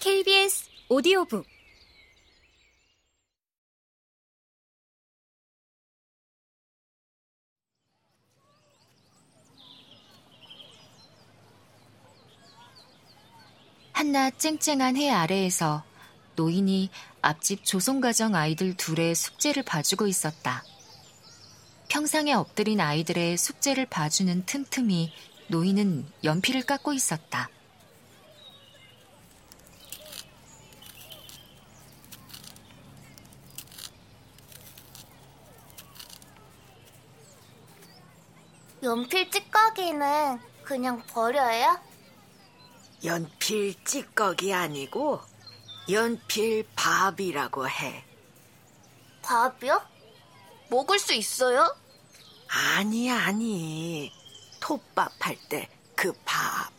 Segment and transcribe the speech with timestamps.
[0.00, 1.44] KBS 오디오북
[13.92, 15.84] 한낮 쨍쨍한 해 아래에서
[16.34, 16.88] 노인이
[17.20, 20.64] 앞집 조송가정 아이들 둘의 숙제를 봐주고 있었다.
[21.90, 25.12] 평상에 엎드린 아이들의 숙제를 봐주는 틈틈이
[25.48, 27.50] 노인은 연필을 깎고 있었다.
[38.82, 41.78] 연필 찌꺼기는 그냥 버려요?
[43.04, 45.20] 연필 찌꺼기 아니고
[45.90, 48.04] 연필 밥이라고 해.
[49.22, 49.82] 밥이요?
[50.70, 51.74] 먹을 수 있어요?
[52.48, 54.12] 아니, 아니.
[54.60, 56.70] 톱밥 할 때 그 밥.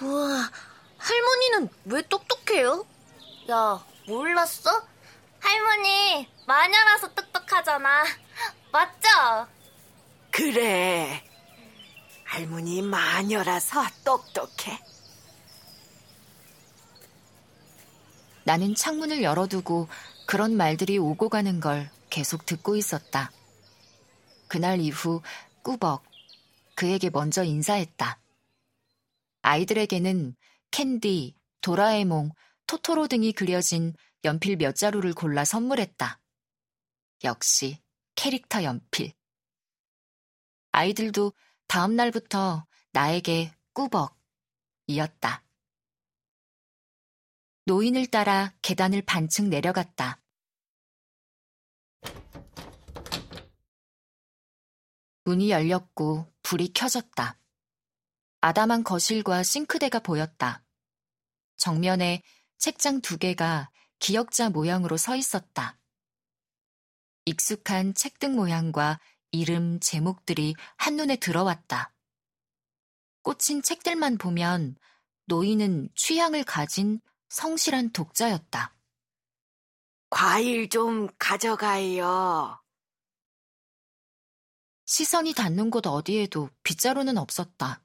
[0.00, 0.50] 우와,
[0.96, 2.86] 할머니는 왜 똑똑해요?
[3.50, 4.70] 야, 몰랐어?
[5.40, 8.04] 할머니, 마녀라서 똑똑하잖아.
[8.72, 9.46] 맞죠?
[10.40, 11.22] 그래.
[12.24, 14.80] 할머니 마녀라서 똑똑해.
[18.44, 19.88] 나는 창문을 열어두고
[20.26, 23.30] 그런 말들이 오고 가는 걸 계속 듣고 있었다.
[24.48, 25.20] 그날 이후
[25.62, 26.04] 꾸벅
[26.74, 28.18] 그에게 먼저 인사했다.
[29.42, 30.36] 아이들에게는
[30.70, 32.30] 캔디, 도라에몽,
[32.66, 33.92] 토토로 등이 그려진
[34.24, 36.18] 연필 몇 자루를 골라 선물했다.
[37.24, 37.78] 역시
[38.14, 39.19] 캐릭터 연필.
[40.72, 41.32] 아이들도
[41.66, 45.44] 다음 날부터 나에게 꾸벅이었다.
[47.66, 50.20] 노인을 따라 계단을 반층 내려갔다.
[55.24, 57.38] 문이 열렸고 불이 켜졌다.
[58.40, 60.64] 아담한 거실과 싱크대가 보였다.
[61.56, 62.22] 정면에
[62.58, 65.78] 책장 두 개가 기역자 모양으로 서 있었다.
[67.26, 68.98] 익숙한 책등 모양과
[69.32, 71.92] 이름, 제목들이 한눈에 들어왔다.
[73.22, 74.76] 꽂힌 책들만 보면
[75.26, 78.74] 노인은 취향을 가진 성실한 독자였다.
[80.10, 82.60] 과일 좀 가져가요.
[84.86, 87.80] 시선이 닿는 곳 어디에도 빗자루는 없었다.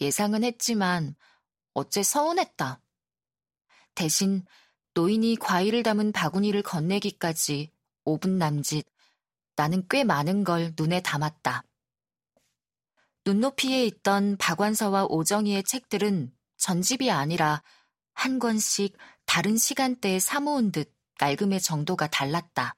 [0.00, 1.16] 예상은 했지만
[1.74, 2.80] 어째 서운했다.
[3.96, 4.44] 대신
[4.94, 7.72] 노인이 과일을 담은 바구니를 건네기까지
[8.04, 8.86] 5분 남짓
[9.58, 11.64] 나는 꽤 많은 걸 눈에 담았다.
[13.26, 17.64] 눈높이에 있던 박완서와 오정희의 책들은 전집이 아니라
[18.14, 18.96] 한 권씩
[19.26, 22.76] 다른 시간대에 사모은 듯 낡음의 정도가 달랐다.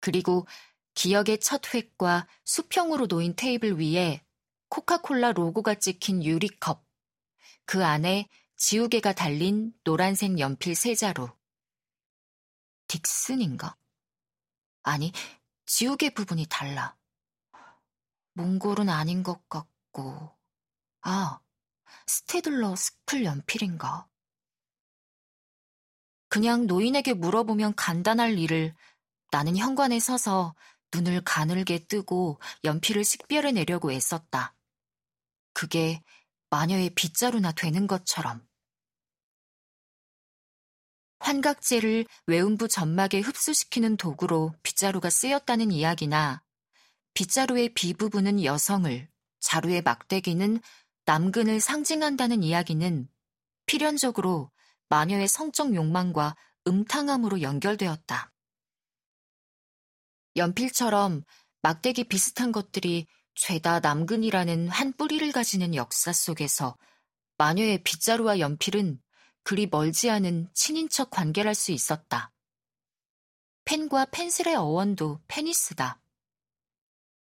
[0.00, 0.48] 그리고
[0.94, 4.24] 기억의 첫 획과 수평으로 놓인 테이블 위에
[4.70, 6.84] 코카콜라 로고가 찍힌 유리컵,
[7.64, 11.28] 그 안에 지우개가 달린 노란색 연필 세 자루.
[12.88, 13.79] 딕슨인가?
[14.82, 15.12] 아니,
[15.66, 16.96] 지우개 부분이 달라.
[18.34, 20.36] 몽골은 아닌 것 같고,
[21.02, 21.40] 아,
[22.06, 24.08] Staedtler school 연필인가?
[26.28, 28.74] 그냥 노인에게 물어보면 간단할 일을
[29.30, 30.54] 나는 현관에 서서
[30.92, 34.54] 눈을 가늘게 뜨고 연필을 식별해 내려고 애썼다.
[35.52, 36.02] 그게
[36.50, 38.46] 마녀의 빗자루나 되는 것처럼.
[41.20, 46.42] 환각제를 외음부 점막에 흡수시키는 도구로 빗자루가 쓰였다는 이야기나
[47.14, 49.08] 빗자루의 B 부분은 여성을,
[49.40, 50.60] 자루의 막대기는
[51.04, 53.08] 남근을 상징한다는 이야기는
[53.66, 54.50] 필연적으로
[54.88, 56.36] 마녀의 성적 욕망과
[56.66, 58.32] 음탕함으로 연결되었다.
[60.36, 61.24] 연필처럼
[61.62, 66.76] 막대기 비슷한 것들이 죄다 남근이라는 한 뿌리를 가지는 역사 속에서
[67.38, 69.00] 마녀의 빗자루와 연필은
[69.42, 72.32] 그리 멀지 않은 친인척 관계랄 수 있었다.
[73.64, 76.00] 펜과 펜슬의 어원도 페니스다.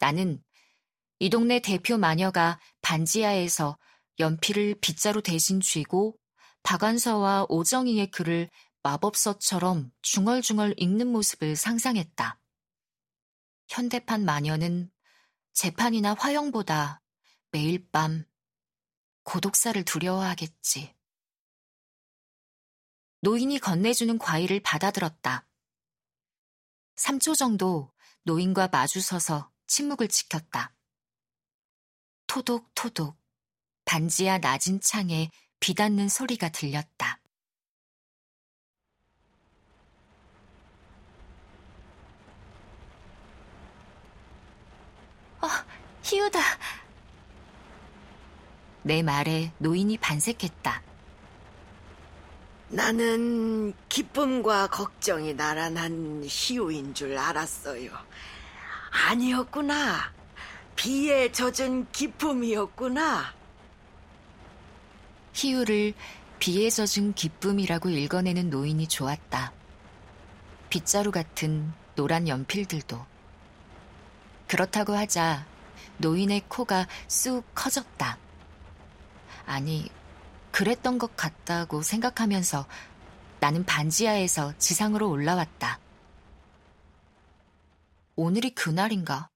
[0.00, 0.42] 나는
[1.18, 3.78] 이 동네 대표 마녀가 반지하에서
[4.18, 6.18] 연필을 빗자루 대신 쥐고
[6.62, 8.50] 박완서와 오정희의 글을
[8.82, 12.40] 마법서처럼 중얼중얼 읽는 모습을 상상했다.
[13.68, 14.90] 현대판 마녀는
[15.52, 17.02] 재판이나 화형보다
[17.50, 18.24] 매일 밤
[19.22, 20.94] 고독사를 두려워하겠지.
[23.26, 25.48] 노인이 건네주는 과일을 받아들었다.
[26.94, 27.90] 3초 정도
[28.22, 30.72] 노인과 마주서서 침묵을 지켰다.
[32.28, 33.18] 토독토독
[33.84, 37.20] 반지하 낮은 창에 비 닿는 소리가 들렸다.
[45.40, 45.48] 어,
[46.04, 46.38] 희우다.
[48.84, 50.85] 내 말에 노인이 반색했다.
[52.68, 57.90] 나는 기쁨과 걱정이 나란한 희우인 줄 알았어요.
[58.90, 60.12] 아니었구나.
[60.74, 63.34] 비에 젖은 기쁨이었구나.
[65.32, 65.94] 희우를
[66.38, 69.52] 비에 젖은 기쁨이라고 읽어내는 노인이 좋았다.
[70.68, 73.06] 빗자루 같은 노란 연필들도.
[74.48, 75.46] 그렇다고 하자
[75.98, 78.18] 노인의 코가 쑥 커졌다.
[79.46, 79.88] 아니,
[80.56, 82.66] 그랬던 것 같다고 생각하면서
[83.40, 85.78] 나는 반지하에서 지상으로 올라왔다.
[88.14, 89.28] 오늘이 그날인가?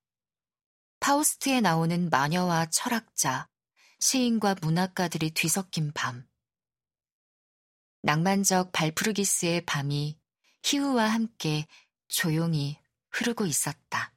[1.01, 3.51] 파우스트에 나오는 마녀와 철학자,
[3.99, 6.27] 시인과 문학가들이 뒤섞인 밤.
[8.01, 10.19] 낭만적 발푸르기스의 밤이
[10.63, 11.67] 희우와 함께
[12.09, 12.81] 조용히
[13.11, 14.15] 흐르고 있었다.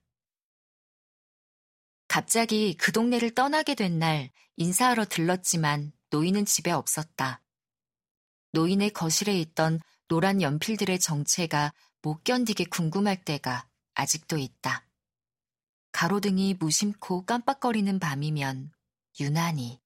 [2.07, 7.41] 갑자기 그 동네를 떠나게 된 날 인사하러 들렀지만 노인은 집에 없었다.
[8.51, 11.73] 노인의 거실에 있던 노란 연필들의 정체가
[12.03, 14.85] 못 견디게 궁금할 때가 아직도 있다.
[15.91, 18.71] 가로등이 무심코 깜빡거리는 밤이면
[19.21, 19.81] 유난히